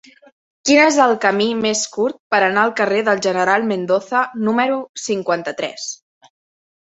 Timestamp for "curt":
1.97-2.17